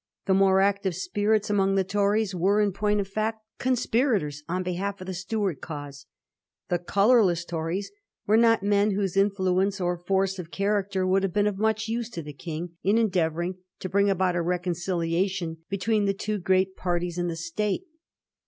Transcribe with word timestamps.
The 0.25 0.33
more 0.33 0.61
active 0.61 0.95
spirits 0.95 1.51
among 1.51 1.75
the 1.75 1.83
Tories 1.83 2.33
were, 2.33 2.59
in 2.59 2.71
point 2.71 2.99
of 2.99 3.07
fact, 3.07 3.45
conspirators 3.59 4.41
on 4.49 4.63
behalf 4.63 4.99
of 4.99 5.05
the 5.05 5.13
Stuart 5.13 5.61
cause. 5.61 6.07
The 6.69 6.79
colourless 6.79 7.45
Tories 7.45 7.91
were 8.25 8.35
not 8.35 8.63
men 8.63 8.95
whose 8.95 9.15
influence 9.15 9.79
or 9.79 9.99
force 9.99 10.39
of 10.39 10.49
character 10.49 11.05
would 11.05 11.21
have 11.21 11.33
been 11.33 11.45
of 11.45 11.59
much 11.59 11.87
use 11.87 12.09
to 12.13 12.23
the 12.23 12.33
King 12.33 12.71
in 12.81 12.97
endeavouring 12.97 13.59
to 13.77 13.89
bring 13.89 14.09
about 14.09 14.35
a 14.35 14.39
reconcili 14.39 15.13
ation 15.13 15.57
between 15.69 16.05
the 16.05 16.15
two 16.15 16.39
great 16.39 16.75
parties 16.75 17.19
in 17.19 17.27
the 17.27 17.35
State. 17.35 17.83